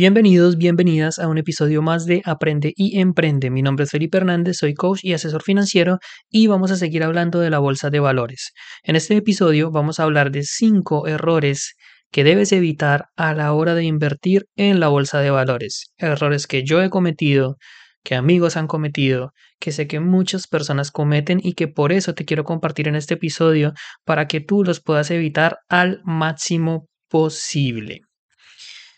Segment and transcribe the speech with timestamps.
[0.00, 3.50] Bienvenidos, bienvenidas a un episodio más de Aprende y Emprende.
[3.50, 5.98] Mi nombre es Felipe Hernández, soy coach y asesor financiero
[6.30, 8.52] y vamos a seguir hablando de la bolsa de valores.
[8.84, 11.74] En este episodio vamos a hablar de cinco errores
[12.12, 15.86] que debes evitar a la hora de invertir en la bolsa de valores.
[15.96, 17.56] Errores que yo he cometido,
[18.04, 22.24] que amigos han cometido, que sé que muchas personas cometen y que por eso te
[22.24, 23.72] quiero compartir en este episodio
[24.04, 28.02] para que tú los puedas evitar al máximo posible.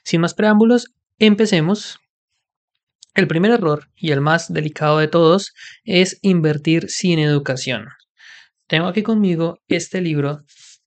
[0.05, 1.99] Sin más preámbulos, empecemos.
[3.15, 5.53] El primer error y el más delicado de todos
[5.85, 7.89] es invertir sin educación.
[8.67, 10.43] Tengo aquí conmigo este libro,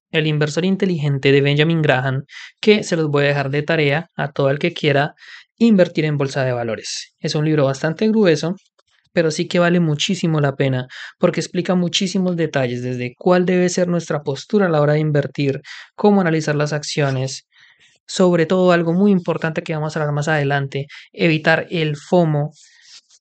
[0.10, 2.24] El inversor inteligente de Benjamin Graham,
[2.62, 5.16] que se los voy a dejar de tarea a todo el que quiera
[5.58, 7.14] invertir en bolsa de valores.
[7.20, 8.56] Es un libro bastante grueso,
[9.12, 10.88] pero sí que vale muchísimo la pena
[11.20, 15.62] porque explica muchísimos detalles desde cuál debe ser nuestra postura a la hora de invertir,
[15.96, 17.48] cómo analizar las acciones,
[18.08, 22.52] sobre todo algo muy importante que vamos a hablar más adelante, evitar el FOMO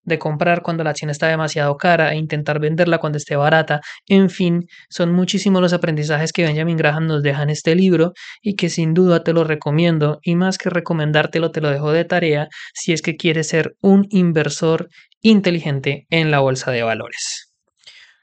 [0.04, 3.80] de comprar cuando la acción está demasiado cara e intentar venderla cuando esté barata.
[4.08, 8.56] En fin, son muchísimos los aprendizajes que Benjamin Graham nos deja en este libro y
[8.56, 12.48] que sin duda te lo recomiendo y más que recomendártelo te lo dejo de tarea
[12.74, 14.88] si es que quieres ser un inversor
[15.20, 17.52] inteligente en la bolsa de valores.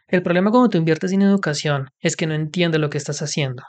[0.08, 3.64] El problema cuando tú inviertes en educación es que no entiendes lo que estás haciendo.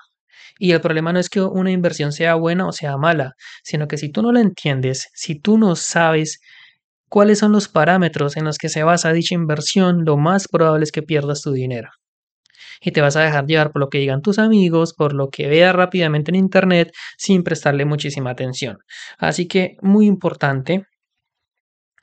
[0.62, 3.33] Y el problema no es que una inversión sea buena o sea mala,
[3.64, 6.39] sino que si tú no la entiendes, si tú no sabes
[7.08, 10.92] cuáles son los parámetros en los que se basa dicha inversión, lo más probable es
[10.92, 11.89] que pierdas tu dinero.
[12.83, 15.48] Y te vas a dejar llevar por lo que digan tus amigos, por lo que
[15.48, 18.77] veas rápidamente en internet, sin prestarle muchísima atención.
[19.17, 20.84] Así que muy importante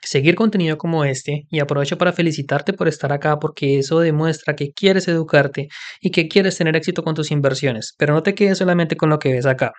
[0.02, 4.72] seguir contenido como este y aprovecho para felicitarte por estar acá porque eso demuestra que
[4.72, 5.67] quieres educarte
[6.02, 9.20] y que quieres tener éxito con tus inversiones, pero no te quedes solamente con lo
[9.20, 9.73] que ves acá.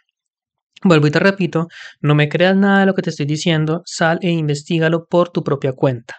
[0.84, 1.66] Vuelvo y te repito,
[2.00, 5.42] no me creas nada de lo que te estoy diciendo, sal e investigalo por tu
[5.42, 6.14] propia cuenta.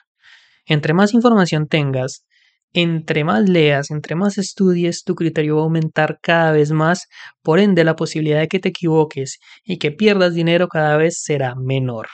[0.65, 2.25] Entre más información tengas,
[2.73, 7.07] entre más leas, entre más estudies, tu criterio va a aumentar cada vez más,
[7.41, 11.55] por ende la posibilidad de que te equivoques y que pierdas dinero cada vez será
[11.55, 12.07] menor.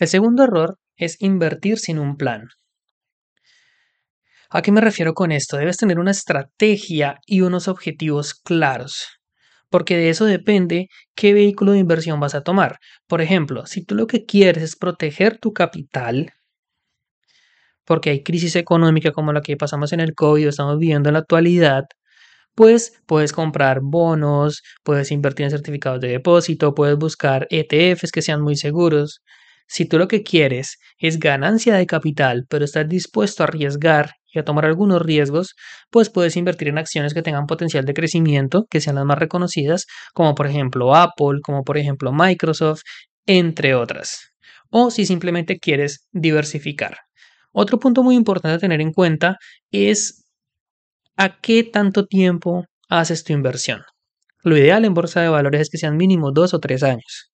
[0.00, 2.48] El segundo error es invertir sin un plan.
[4.48, 5.58] ¿A qué me refiero con esto?
[5.58, 9.08] Debes tener una estrategia y unos objetivos claros,
[9.68, 12.78] porque de eso depende qué vehículo de inversión vas a tomar.
[13.06, 16.32] Por ejemplo, si tú lo que quieres es proteger tu capital,
[17.84, 21.20] porque hay crisis económica como la que pasamos en el COVID estamos viviendo en la
[21.20, 21.84] actualidad,
[22.54, 28.40] pues puedes comprar bonos, puedes invertir en certificados de depósito, puedes buscar ETFs que sean
[28.40, 29.20] muy seguros.
[29.72, 34.40] Si tú lo que quieres es ganancia de capital, pero estás dispuesto a arriesgar y
[34.40, 35.54] a tomar algunos riesgos,
[35.90, 39.86] pues puedes invertir en acciones que tengan potencial de crecimiento, que sean las más reconocidas,
[40.12, 42.80] como por ejemplo Apple, como por ejemplo Microsoft,
[43.26, 44.32] entre otras.
[44.70, 46.96] O si simplemente quieres diversificar.
[47.52, 49.36] Otro punto muy importante a tener en cuenta
[49.70, 50.24] es
[51.16, 53.82] a qué tanto tiempo haces tu inversión.
[54.42, 57.29] Lo ideal en bolsa de valores es que sean mínimo dos o tres años.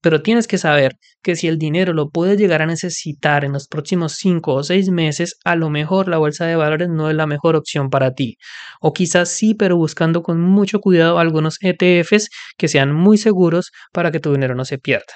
[0.00, 3.68] Pero tienes que saber que si el dinero lo puedes llegar a necesitar en los
[3.68, 7.26] próximos 5 o 6 meses, a lo mejor la bolsa de valores no es la
[7.26, 8.36] mejor opción para ti.
[8.80, 14.10] O quizás sí, pero buscando con mucho cuidado algunos ETFs que sean muy seguros para
[14.10, 15.14] que tu dinero no se pierda.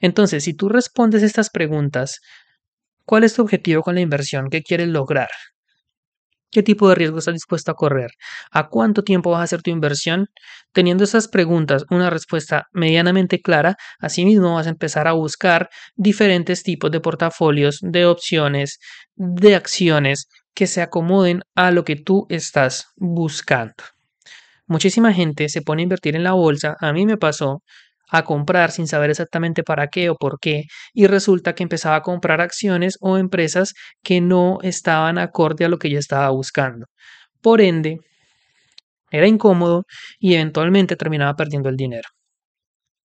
[0.00, 2.20] Entonces, si tú respondes estas preguntas,
[3.06, 4.50] ¿cuál es tu objetivo con la inversión?
[4.50, 5.28] ¿Qué quieres lograr?
[6.54, 8.12] ¿Qué tipo de riesgo estás dispuesto a correr?
[8.52, 10.28] ¿A cuánto tiempo vas a hacer tu inversión?
[10.72, 16.92] Teniendo esas preguntas, una respuesta medianamente clara, asimismo vas a empezar a buscar diferentes tipos
[16.92, 18.78] de portafolios, de opciones,
[19.16, 23.74] de acciones que se acomoden a lo que tú estás buscando.
[24.68, 27.64] Muchísima gente se pone a invertir en la bolsa, a mí me pasó,
[28.18, 32.02] a comprar sin saber exactamente para qué o por qué y resulta que empezaba a
[32.02, 36.86] comprar acciones o empresas que no estaban acorde a lo que yo estaba buscando.
[37.42, 37.98] Por ende,
[39.10, 39.84] era incómodo
[40.18, 42.08] y eventualmente terminaba perdiendo el dinero.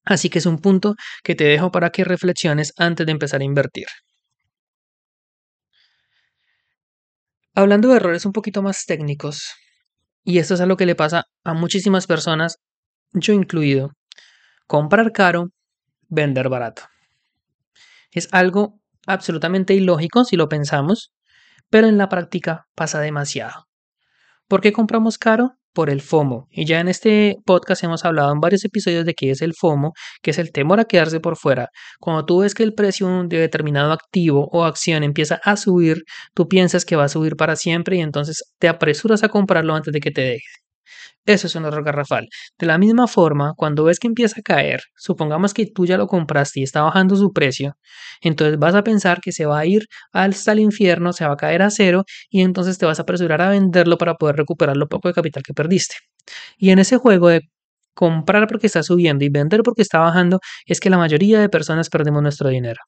[0.06, 3.46] Así que es un punto que te dejo para que reflexiones antes de empezar a
[3.46, 3.88] invertir.
[7.56, 9.54] Hablando de errores un poquito más técnicos,
[10.24, 12.58] y esto es algo que le pasa a muchísimas personas,
[13.14, 13.92] yo incluido,
[14.70, 15.48] comprar caro,
[16.10, 16.84] vender barato.
[18.12, 21.12] Es algo absolutamente ilógico si lo pensamos,
[21.72, 23.66] pero en la práctica pasa demasiado.
[24.48, 25.54] ¿Por qué compramos caro?
[25.74, 26.48] Por el FOMO.
[26.52, 29.94] Y ya en este podcast hemos hablado en varios episodios de qué es el FOMO,
[30.22, 31.70] que es el temor a quedarse por fuera.
[32.00, 36.04] Cuando tú ves que el precio de determinado activo o acción empieza a subir,
[36.36, 39.94] tú piensas que va a subir para siempre y entonces te apresuras a comprarlo antes
[39.94, 40.69] de que te deje.
[41.26, 42.28] Eso es un error garrafal.
[42.58, 46.08] De la misma forma, cuando ves que empieza a caer, supongamos que tú ya lo
[46.08, 47.76] compraste y está bajando su precio,
[48.22, 51.38] entonces vas a pensar que se va a ir hasta el infierno, se va a
[51.38, 54.88] caer a cero y entonces te vas a apresurar a venderlo para poder recuperar lo
[54.88, 55.96] poco de capital que perdiste.
[56.58, 57.42] Y en ese juego de
[57.94, 61.90] comprar porque está subiendo y vender porque está bajando, es que la mayoría de personas
[61.90, 62.82] perdemos nuestro dinero.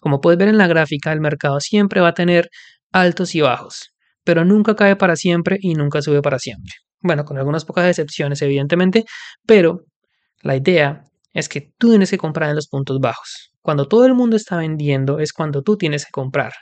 [0.00, 2.48] Como puedes ver en la gráfica, el mercado siempre va a tener
[2.92, 3.92] altos y bajos,
[4.24, 6.72] pero nunca cae para siempre y nunca sube para siempre.
[7.00, 9.04] Bueno, con algunas pocas excepciones, evidentemente,
[9.46, 9.84] pero
[10.42, 13.52] la idea es que tú tienes que comprar en los puntos bajos.
[13.60, 16.52] Cuando todo el mundo está vendiendo es cuando tú tienes que comprar.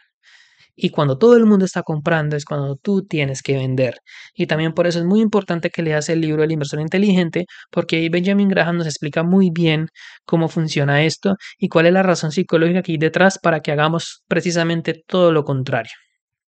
[0.77, 3.99] Y cuando todo el mundo está comprando es cuando tú tienes que vender.
[4.35, 7.97] Y también por eso es muy importante que leas el libro El inversor inteligente, porque
[7.97, 9.89] ahí Benjamin Graham nos explica muy bien
[10.25, 14.25] cómo funciona esto y cuál es la razón psicológica que hay detrás para que hagamos
[14.29, 15.93] precisamente todo lo contrario.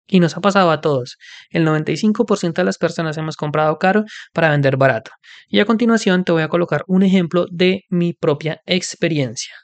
[0.09, 1.19] Y nos ha pasado a todos.
[1.51, 5.11] El 95% de las personas hemos comprado caro para vender barato.
[5.49, 9.55] Y a continuación te voy a colocar un ejemplo de mi propia experiencia.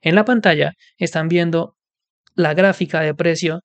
[0.00, 1.76] En la pantalla están viendo
[2.34, 3.60] la gráfica de precio.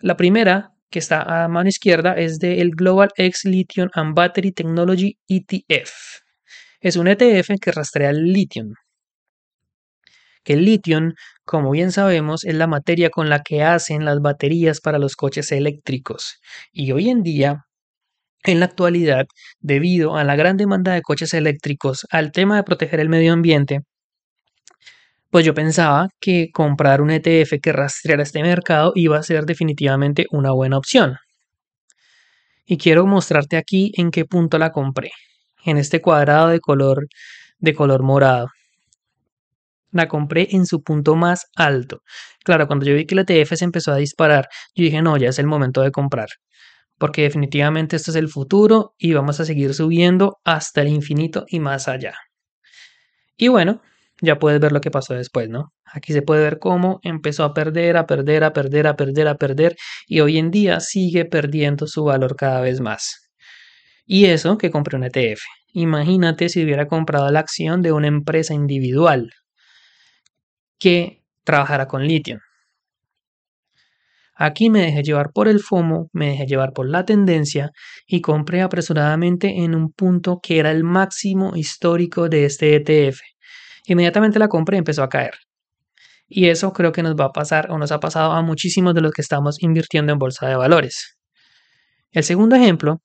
[0.00, 5.18] La primera, que está a mano izquierda, es del Global X Lithium and Battery Technology
[5.28, 5.92] ETF.
[6.80, 8.64] Es un ETF que rastrea el litio
[10.44, 10.98] que el litio,
[11.50, 15.50] como bien sabemos, es la materia con la que hacen las baterías para los coches
[15.50, 16.38] eléctricos.
[16.70, 17.64] Y hoy en día,
[18.44, 19.26] en la actualidad,
[19.58, 23.80] debido a la gran demanda de coches eléctricos, al tema de proteger el medio ambiente,
[25.28, 30.26] pues yo pensaba que comprar un ETF que rastreara este mercado iba a ser definitivamente
[30.30, 31.16] una buena opción.
[32.64, 35.10] Y quiero mostrarte aquí en qué punto la compré.
[35.64, 37.08] En este cuadrado de color
[37.58, 38.50] de color morado
[39.92, 42.02] la compré en su punto más alto.
[42.44, 45.28] Claro, cuando yo vi que el ETF se empezó a disparar, yo dije, no, ya
[45.28, 46.28] es el momento de comprar.
[46.98, 51.60] Porque definitivamente esto es el futuro y vamos a seguir subiendo hasta el infinito y
[51.60, 52.14] más allá.
[53.36, 53.80] Y bueno,
[54.20, 55.72] ya puedes ver lo que pasó después, ¿no?
[55.84, 59.34] Aquí se puede ver cómo empezó a perder, a perder, a perder, a perder, a
[59.36, 59.76] perder
[60.06, 63.30] y hoy en día sigue perdiendo su valor cada vez más.
[64.04, 65.40] Y eso que compré un ETF.
[65.72, 69.30] Imagínate si hubiera comprado la acción de una empresa individual
[70.80, 72.40] que trabajara con litio.
[74.34, 77.72] Aquí me dejé llevar por el FOMO, me dejé llevar por la tendencia
[78.06, 83.20] y compré apresuradamente en un punto que era el máximo histórico de este ETF.
[83.84, 85.34] Inmediatamente la compré y empezó a caer.
[86.26, 89.02] Y eso creo que nos va a pasar o nos ha pasado a muchísimos de
[89.02, 91.18] los que estamos invirtiendo en bolsa de valores.
[92.10, 93.02] El segundo ejemplo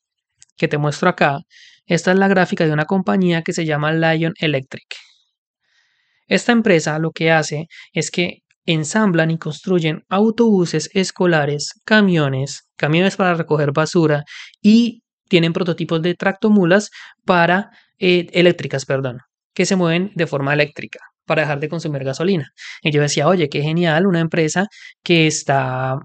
[0.56, 1.39] que te muestro acá,
[1.86, 4.86] esta es la gráfica de una compañía que se llama Lion Electric.
[6.27, 13.36] Esta empresa lo que hace es que ensamblan y construyen autobuses escolares, camiones, camiones para
[13.36, 14.24] recoger basura
[14.62, 16.89] y tienen prototipos de tractomulas
[17.25, 17.69] para
[18.00, 19.19] eh, eléctricas, perdón,
[19.54, 22.51] que se mueven de forma eléctrica para dejar de consumir gasolina.
[22.81, 24.68] Y yo decía, oye, qué genial, una empresa
[25.04, 25.95] que está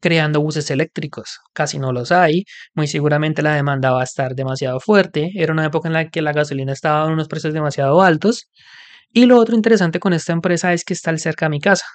[0.00, 1.40] creando buses eléctricos.
[1.52, 2.44] Casi no los hay,
[2.74, 5.30] muy seguramente la demanda va a estar demasiado fuerte.
[5.34, 8.48] Era una época en la que la gasolina estaba en unos precios demasiado altos
[9.12, 11.86] y lo otro interesante con esta empresa es que está cerca de mi casa.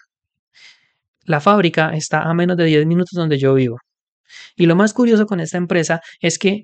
[1.24, 3.78] La fábrica está a menos de 10 minutos donde yo vivo.
[4.56, 6.64] Y lo más curioso con esta empresa es que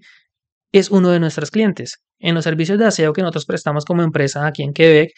[0.72, 1.98] es uno de nuestros clientes.
[2.20, 5.12] En los servicios de aseo que nosotros prestamos como empresa aquí en Quebec,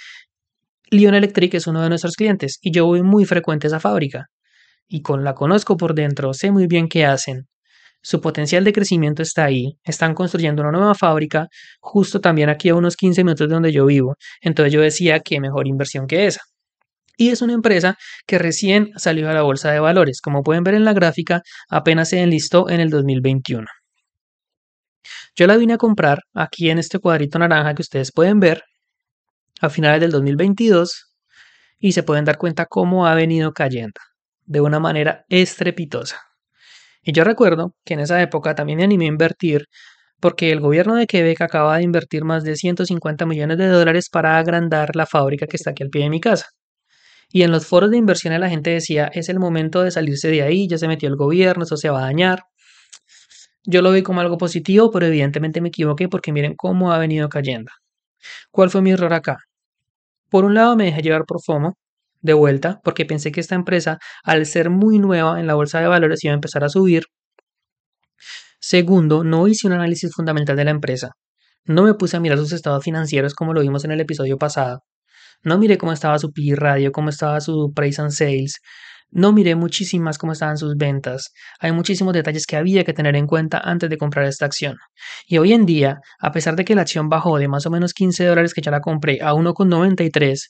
[0.92, 4.28] Lion Electric es uno de nuestros clientes y yo voy muy frecuente a esa fábrica.
[4.88, 7.48] Y con la conozco por dentro, sé muy bien qué hacen.
[8.02, 9.78] Su potencial de crecimiento está ahí.
[9.84, 11.48] Están construyendo una nueva fábrica
[11.80, 14.16] justo también aquí a unos 15 minutos de donde yo vivo.
[14.42, 16.42] Entonces yo decía que mejor inversión que esa.
[17.18, 20.22] Y es una empresa que recién salió a la bolsa de valores.
[20.22, 23.68] Como pueden ver en la gráfica, apenas se enlistó en el 2021.
[25.36, 28.64] Yo la vine a comprar aquí en este cuadrito naranja que ustedes pueden ver
[29.60, 31.14] a finales del 2022
[31.80, 34.00] y se pueden dar cuenta cómo ha venido cayendo
[34.46, 36.29] de una manera estrepitosa.
[37.10, 39.66] Y yo recuerdo que en esa época también me animé a invertir
[40.20, 44.38] porque el gobierno de Quebec acaba de invertir más de 150 millones de dólares para
[44.38, 46.50] agrandar la fábrica que está aquí al pie de mi casa.
[47.32, 50.44] Y en los foros de inversión la gente decía, es el momento de salirse de
[50.44, 52.44] ahí, ya se metió el gobierno, eso se va a dañar.
[53.64, 57.28] Yo lo vi como algo positivo, pero evidentemente me equivoqué porque miren cómo ha venido
[57.28, 57.72] cayendo.
[58.52, 59.40] ¿Cuál fue mi error acá?
[60.30, 61.76] Por un lado me dejé llevar por FOMO,
[62.22, 65.88] de vuelta porque pensé que esta empresa, al ser muy nueva en la bolsa de
[65.88, 67.04] valores, iba a empezar a subir.
[68.60, 71.12] Segundo, no hice un análisis fundamental de la empresa.
[71.66, 74.82] No me puse a mirar sus estados financieros como lo vimos en el episodio pasado.
[75.44, 78.60] No miré cómo estaba su PI radio, cómo estaba su price and sales.
[79.12, 81.32] No miré muchísimas cómo estaban sus ventas.
[81.60, 84.76] Hay muchísimos detalles que había que tener en cuenta antes de comprar esta acción.
[85.26, 87.94] Y hoy en día, a pesar de que la acción bajó de más o menos
[87.94, 90.50] 15 dólares que ya la compré a 1,93,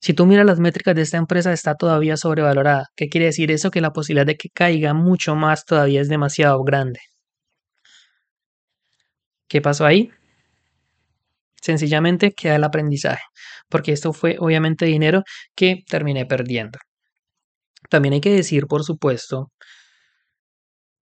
[0.00, 2.86] si tú miras las métricas de esta empresa está todavía sobrevalorada.
[2.96, 3.70] ¿Qué quiere decir eso?
[3.70, 7.00] Que la posibilidad de que caiga mucho más todavía es demasiado grande.
[9.48, 10.10] ¿Qué pasó ahí?
[11.60, 13.22] Sencillamente queda el aprendizaje,
[13.68, 15.22] porque esto fue obviamente dinero
[15.56, 16.78] que terminé perdiendo.
[17.90, 19.50] También hay que decir, por supuesto,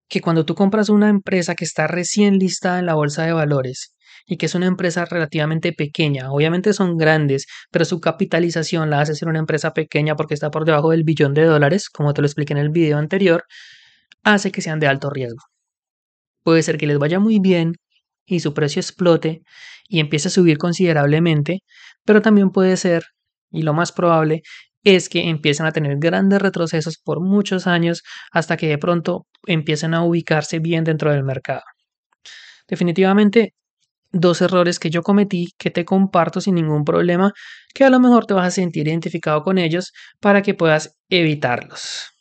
[0.08, 3.95] que cuando tú compras una empresa que está recién listada en la bolsa de valores
[4.26, 9.14] y que es una empresa relativamente pequeña, obviamente son grandes, pero su capitalización la hace
[9.14, 12.26] ser una empresa pequeña porque está por debajo del billón de dólares, como te lo
[12.26, 13.44] expliqué en el video anterior,
[14.24, 15.44] hace que sean de alto riesgo.
[16.42, 17.74] Puede ser que les vaya muy bien
[18.26, 19.42] y su precio explote
[19.88, 21.60] y empiece a subir considerablemente,
[22.04, 23.04] pero también puede ser,
[23.50, 24.42] y lo más probable,
[24.84, 29.94] es que empiecen a tener grandes retrocesos por muchos años hasta que de pronto empiecen
[29.94, 31.62] a ubicarse bien dentro del mercado.
[32.68, 33.54] Definitivamente,
[34.20, 37.32] dos errores que yo cometí que te comparto sin ningún problema,
[37.74, 42.12] que a lo mejor te vas a sentir identificado con ellos para que puedas evitarlos.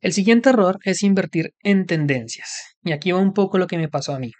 [0.00, 2.76] El siguiente error es invertir en tendencias.
[2.82, 4.32] Y aquí va un poco lo que me pasó a mí.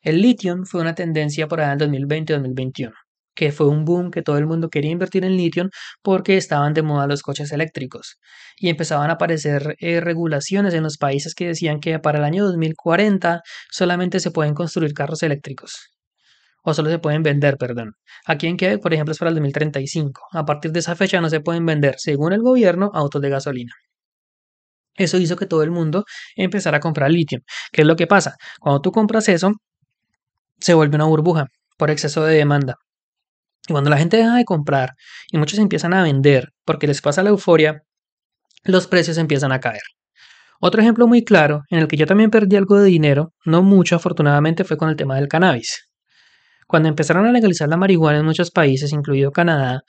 [0.00, 3.05] El litio fue una tendencia por allá en 2020-2021
[3.36, 5.68] que fue un boom que todo el mundo quería invertir en litio
[6.02, 8.18] porque estaban de moda los coches eléctricos
[8.58, 12.44] y empezaban a aparecer eh, regulaciones en los países que decían que para el año
[12.46, 15.92] 2040 solamente se pueden construir carros eléctricos
[16.66, 17.92] o solo se pueden vender, perdón.
[18.26, 20.22] Aquí en Quebec, por ejemplo, es para el 2035.
[20.32, 23.72] A partir de esa fecha no se pueden vender, según el gobierno, autos de gasolina.
[24.96, 27.40] Eso hizo que todo el mundo empezara a comprar litio.
[27.70, 28.36] ¿Qué es lo que pasa?
[28.60, 29.52] Cuando tú compras eso,
[30.58, 31.46] se vuelve una burbuja
[31.78, 32.76] por exceso de demanda.
[33.68, 34.94] Y cuando la gente deja de comprar
[35.30, 37.82] y muchos empiezan a vender porque les pasa la euforia,
[38.64, 39.82] los precios empiezan a caer.
[40.60, 43.96] Otro ejemplo muy claro, en el que yo también perdí algo de dinero, no mucho
[43.96, 45.88] afortunadamente, fue con el tema del cannabis.
[46.66, 49.82] Cuando empezaron a legalizar la marihuana en muchos países, incluido Canadá,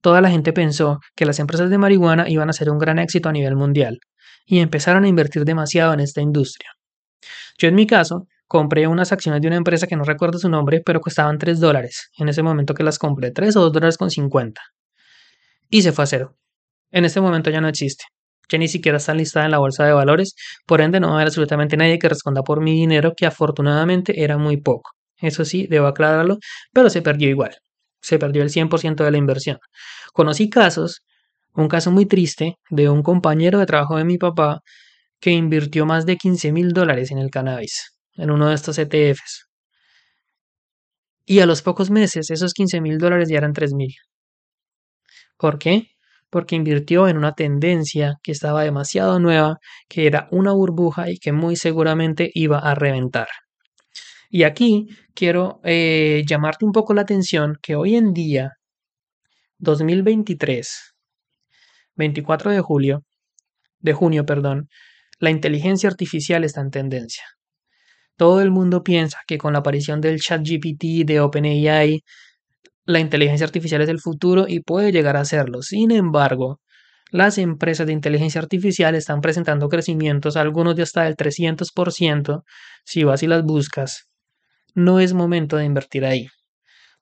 [0.00, 3.28] toda la gente pensó que las empresas de marihuana iban a ser un gran éxito
[3.28, 3.98] a nivel mundial,
[4.46, 6.70] y empezaron a invertir demasiado en esta industria.
[7.58, 10.80] Yo en mi caso compré unas acciones de una empresa que no recuerdo su nombre,
[10.80, 12.10] pero costaban 3 dólares.
[12.16, 14.60] En ese momento que las compré, 3 o 2 dólares con 50.
[15.70, 16.36] Y se fue a cero.
[16.92, 18.04] En este momento ya no existe.
[18.48, 21.16] Ya ni siquiera está listada en la bolsa de valores, por ende no va a
[21.16, 24.92] haber absolutamente nadie que responda por mi dinero, que afortunadamente era muy poco.
[25.20, 26.38] Eso sí, debo aclararlo,
[26.72, 27.56] pero se perdió igual.
[28.02, 29.58] Se perdió el 100% de la inversión.
[30.12, 31.00] Conocí casos,
[31.54, 34.60] un caso muy triste, de un compañero de trabajo de mi papá
[35.20, 39.48] que invirtió más de 15 mil dólares en el cannabis en uno de estos ETFs.
[41.26, 43.94] Y a los pocos meses esos 15 mil dólares ya eran 3 mil.
[45.38, 45.88] ¿Por qué?
[46.30, 51.32] Porque invirtió en una tendencia que estaba demasiado nueva, que era una burbuja y que
[51.32, 53.28] muy seguramente iba a reventar.
[54.30, 58.52] Y aquí quiero eh, llamarte un poco la atención que hoy en día,
[59.58, 60.94] 2023,
[61.94, 63.04] 24 de julio,
[63.78, 64.68] de junio, perdón,
[65.20, 67.24] la inteligencia artificial está en tendencia.
[68.16, 72.02] Todo el mundo piensa que con la aparición del ChatGPT de OpenAI,
[72.86, 75.62] la inteligencia artificial es el futuro y puede llegar a serlo.
[75.62, 76.60] Sin embargo,
[77.10, 82.42] las empresas de inteligencia artificial están presentando crecimientos, algunos de hasta del 300%,
[82.84, 84.08] si vas y las buscas.
[84.74, 86.26] No es momento de invertir ahí,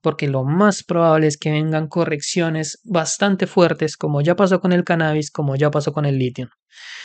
[0.02, 4.84] porque lo más probable es que vengan correcciones bastante fuertes, como ya pasó con el
[4.84, 6.48] cannabis, como ya pasó con el litio.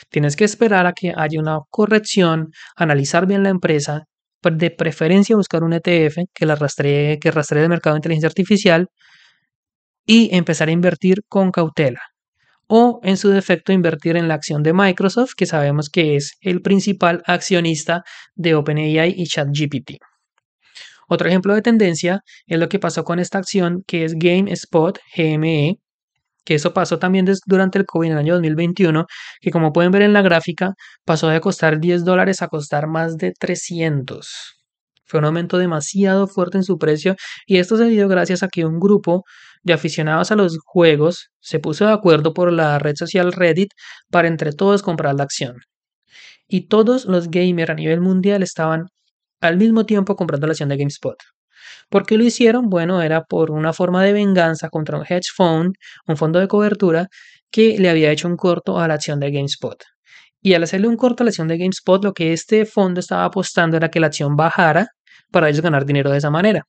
[0.09, 4.03] Tienes que esperar a que haya una corrección, analizar bien la empresa,
[4.43, 8.87] de preferencia buscar un ETF que la rastree, que rastree el mercado de inteligencia artificial
[10.05, 12.01] y empezar a invertir con cautela.
[12.67, 16.61] O en su defecto invertir en la acción de Microsoft, que sabemos que es el
[16.61, 18.03] principal accionista
[18.35, 19.97] de OpenAI y ChatGPT.
[21.07, 25.79] Otro ejemplo de tendencia es lo que pasó con esta acción que es GameSpot GME,
[26.45, 29.05] que eso pasó también durante el COVID en el año 2021,
[29.41, 30.73] que como pueden ver en la gráfica,
[31.05, 34.57] pasó de costar 10 dólares a costar más de 300.
[35.05, 38.65] Fue un aumento demasiado fuerte en su precio y esto se dio gracias a que
[38.65, 39.23] un grupo
[39.63, 43.71] de aficionados a los juegos se puso de acuerdo por la red social Reddit
[44.11, 45.55] para entre todos comprar la acción.
[46.47, 48.85] Y todos los gamers a nivel mundial estaban
[49.41, 51.17] al mismo tiempo comprando la acción de GameSpot.
[51.89, 52.69] ¿Por qué lo hicieron?
[52.69, 55.75] Bueno, era por una forma de venganza contra un hedge fund,
[56.07, 57.07] un fondo de cobertura,
[57.51, 59.77] que le había hecho un corto a la acción de GameSpot.
[60.41, 63.25] Y al hacerle un corto a la acción de GameSpot, lo que este fondo estaba
[63.25, 64.89] apostando era que la acción bajara
[65.31, 66.63] para ellos ganar dinero de esa manera.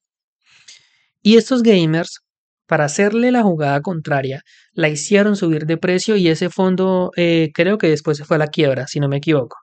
[1.22, 2.20] Y estos gamers
[2.68, 7.78] para hacerle la jugada contraria, la hicieron subir de precio y ese fondo eh, creo
[7.78, 9.56] que después se fue a la quiebra, si no me equivoco.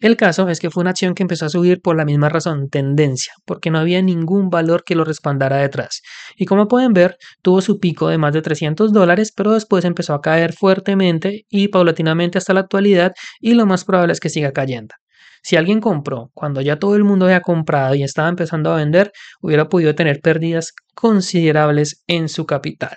[0.00, 2.68] El caso es que fue una acción que empezó a subir por la misma razón,
[2.68, 6.02] tendencia, porque no había ningún valor que lo respaldara detrás.
[6.36, 10.14] Y como pueden ver, tuvo su pico de más de 300 dólares, pero después empezó
[10.14, 14.52] a caer fuertemente y paulatinamente hasta la actualidad y lo más probable es que siga
[14.52, 14.94] cayendo.
[15.42, 19.12] Si alguien compró cuando ya todo el mundo había comprado y estaba empezando a vender,
[19.40, 22.96] hubiera podido tener pérdidas considerables en su capital.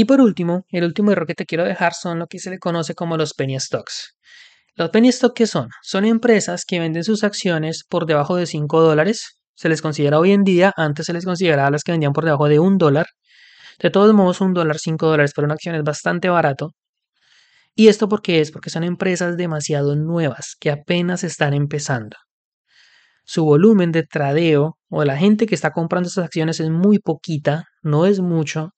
[0.00, 2.58] Y por último, el último error que te quiero dejar son lo que se le
[2.58, 4.16] conoce como los penny stocks.
[4.74, 5.68] Los penny stocks, ¿qué son?
[5.82, 9.38] Son empresas que venden sus acciones por debajo de 5 dólares.
[9.54, 12.48] Se les considera hoy en día, antes se les consideraba las que vendían por debajo
[12.48, 13.08] de un dólar.
[13.78, 16.70] De todos modos, un dólar, 5 dólares por una acción es bastante barato.
[17.74, 18.52] ¿Y esto por qué es?
[18.52, 22.16] Porque son empresas demasiado nuevas, que apenas están empezando.
[23.26, 27.64] Su volumen de tradeo o la gente que está comprando estas acciones es muy poquita,
[27.82, 28.70] no es mucho,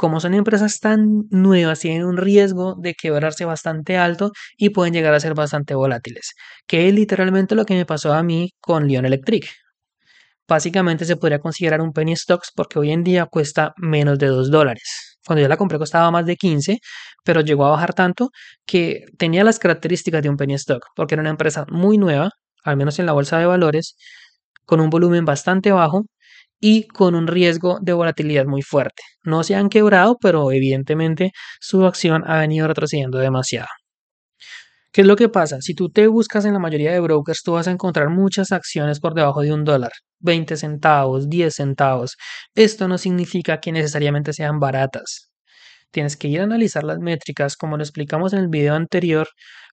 [0.00, 5.12] como son empresas tan nuevas, tienen un riesgo de quebrarse bastante alto y pueden llegar
[5.12, 6.32] a ser bastante volátiles,
[6.66, 9.46] que es literalmente lo que me pasó a mí con Lion Electric.
[10.48, 14.50] Básicamente se podría considerar un penny stocks porque hoy en día cuesta menos de 2
[14.50, 15.18] dólares.
[15.26, 16.78] Cuando yo la compré costaba más de 15,
[17.22, 18.30] pero llegó a bajar tanto
[18.64, 22.30] que tenía las características de un penny stock, porque era una empresa muy nueva,
[22.64, 23.96] al menos en la bolsa de valores,
[24.64, 26.06] con un volumen bastante bajo
[26.60, 29.02] y con un riesgo de volatilidad muy fuerte.
[29.24, 33.68] No se han quebrado, pero evidentemente su acción ha venido retrocediendo demasiado.
[34.92, 35.60] ¿Qué es lo que pasa?
[35.60, 38.98] Si tú te buscas en la mayoría de brokers, tú vas a encontrar muchas acciones
[38.98, 42.16] por debajo de un dólar, 20 centavos, 10 centavos.
[42.56, 45.30] Esto no significa que necesariamente sean baratas.
[45.92, 49.28] Tienes que ir a analizar las métricas, como lo explicamos en el video anterior,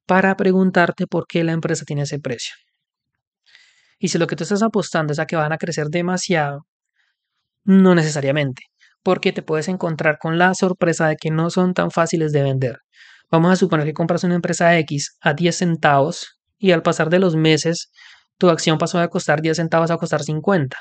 [0.06, 2.56] para preguntarte por qué la empresa tiene ese precio.
[4.00, 6.66] Y si lo que tú estás apostando es a que van a crecer demasiado,
[7.68, 8.64] no necesariamente,
[9.04, 12.78] porque te puedes encontrar con la sorpresa de que no son tan fáciles de vender.
[13.30, 17.20] Vamos a suponer que compras una empresa X a 10 centavos y al pasar de
[17.20, 17.92] los meses
[18.38, 20.78] tu acción pasó de costar 10 centavos a costar 50.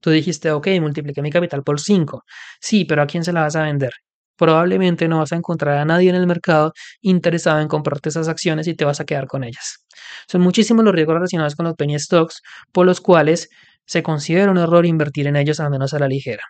[0.00, 2.22] Tú dijiste, ok, multipliqué mi capital por 5.
[2.60, 3.90] Sí, pero ¿a quién se la vas a vender?
[4.36, 8.68] Probablemente no vas a encontrar a nadie en el mercado interesado en comprarte esas acciones
[8.68, 9.84] y te vas a quedar con ellas.
[10.28, 12.40] Son muchísimos los riesgos relacionados con los penny stocks
[12.72, 13.48] por los cuales
[13.90, 16.44] se considera un error invertir en ellos al menos a la ligera.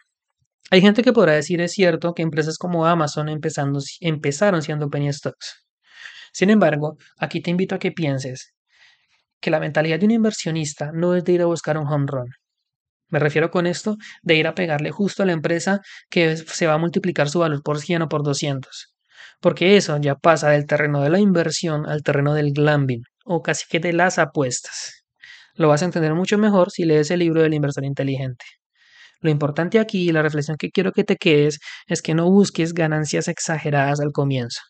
[0.71, 5.65] Hay gente que podrá decir es cierto que empresas como Amazon empezaron siendo penny stocks.
[6.35, 8.53] Sin embargo, aquí te invito a que pienses
[9.41, 12.29] que la mentalidad de un inversionista no es de ir a buscar un home run.
[13.09, 16.75] Me refiero con esto de ir a pegarle justo a la empresa que se va
[16.75, 18.95] a multiplicar su valor por 100 o por 200.
[19.41, 23.65] Porque eso ya pasa del terreno de la inversión al terreno del glambing o casi
[23.67, 25.00] que de las apuestas.
[25.55, 28.45] Lo vas a entender mucho mejor si lees el libro del inversor inteligente.
[29.21, 32.73] Lo importante aquí y la reflexión que quiero que te quedes es que no busques
[32.73, 34.61] ganancias exageradas al comienzo.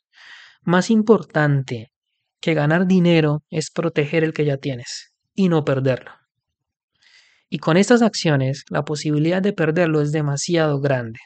[0.63, 1.93] Más importante
[2.41, 6.13] que ganar dinero es proteger el que ya tienes y no perderlo.
[7.49, 11.19] Y con estas acciones, la posibilidad de perderlo es demasiado grande.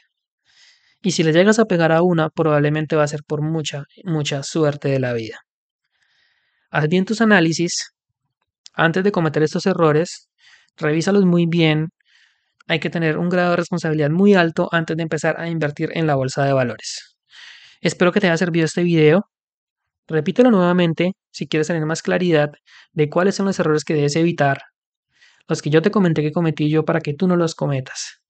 [1.01, 4.41] Y si le llegas a pegar a una, probablemente va a ser por mucha, mucha
[4.41, 5.37] suerte de la vida.
[6.71, 7.94] Haz bien tus análisis,
[8.75, 10.29] antes de cometer estos errores,
[10.77, 11.89] revísalos muy bien.
[12.67, 16.07] Hay que tener un grado de responsabilidad muy alto antes de empezar a invertir en
[16.07, 17.15] la bolsa de valores.
[17.81, 19.29] Espero que te haya servido este video.
[20.07, 22.51] Repítelo nuevamente si quieres tener más claridad
[22.93, 24.61] de cuáles son los errores que debes evitar,
[25.47, 28.21] los que yo te comenté que cometí yo para que tú no los cometas.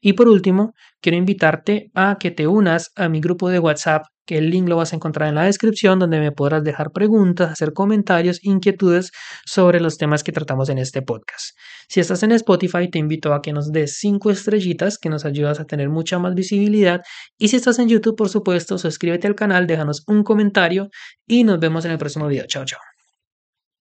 [0.00, 4.36] Y por último, quiero invitarte a que te unas a mi grupo de WhatsApp que
[4.36, 7.72] el link lo vas a encontrar en la descripción donde me podrás dejar preguntas, hacer
[7.72, 9.10] comentarios, inquietudes
[9.46, 11.56] sobre los temas que tratamos en este podcast.
[11.88, 15.60] Si estás en Spotify, te invito a que nos des cinco estrellitas, que nos ayudas
[15.60, 17.00] a tener mucha más visibilidad.
[17.38, 20.90] Y si estás en YouTube, por supuesto, suscríbete al canal, déjanos un comentario
[21.26, 22.44] y nos vemos en el próximo video.
[22.46, 22.97] Chao, chao.